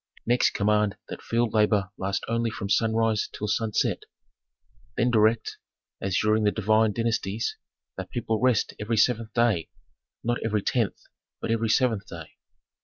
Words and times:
"Next 0.25 0.55
command 0.55 0.97
that 1.09 1.21
field 1.21 1.53
labor 1.53 1.91
last 1.95 2.25
only 2.27 2.49
from 2.49 2.71
sunrise 2.71 3.29
till 3.31 3.47
sunset. 3.47 3.99
Then 4.97 5.11
direct, 5.11 5.57
as 6.01 6.17
during 6.17 6.43
the 6.43 6.49
divine 6.51 6.91
dynasties, 6.91 7.55
that 7.97 8.09
people 8.09 8.41
rest 8.41 8.73
every 8.79 8.97
seventh 8.97 9.31
day; 9.35 9.69
not 10.23 10.39
every 10.43 10.63
tenth, 10.63 11.03
but 11.39 11.51
every 11.51 11.69
seventh 11.69 12.07
day. 12.07 12.31